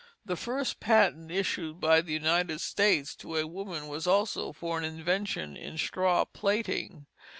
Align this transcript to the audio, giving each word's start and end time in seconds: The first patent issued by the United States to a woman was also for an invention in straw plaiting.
The 0.25 0.35
first 0.35 0.79
patent 0.79 1.29
issued 1.29 1.79
by 1.79 2.01
the 2.01 2.11
United 2.11 2.59
States 2.59 3.13
to 3.17 3.35
a 3.37 3.45
woman 3.45 3.87
was 3.87 4.07
also 4.07 4.51
for 4.51 4.79
an 4.79 4.83
invention 4.83 5.55
in 5.55 5.77
straw 5.77 6.25
plaiting. 6.25 7.05